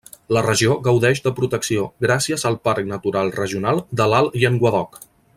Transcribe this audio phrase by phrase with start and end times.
[0.35, 4.99] La regió gaudeix de protecció gràcies al Parc natural regional de l'Alt Llenguadoc.